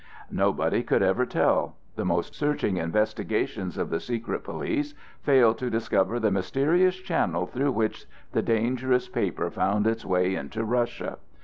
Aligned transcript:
Nobody 0.31 0.81
could 0.81 1.03
ever 1.03 1.27
tell; 1.27 1.75
the 1.95 2.03
most 2.03 2.33
searching 2.33 2.77
investigations 2.77 3.77
of 3.77 3.91
the 3.91 3.99
secret 3.99 4.43
police 4.43 4.95
failed 5.21 5.59
to 5.59 5.69
discover 5.69 6.19
the 6.19 6.31
mysterious 6.31 6.95
channel 6.95 7.45
through 7.45 7.73
which 7.73 8.07
the 8.31 8.41
dangerous 8.41 9.07
paper 9.07 9.51
found 9.51 9.85
its 9.85 10.03
way 10.03 10.33
into 10.33 10.65
Russia. 10.65 11.19